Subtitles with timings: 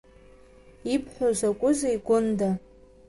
[0.93, 2.49] Ибҳәо закәызеи, Гәында?!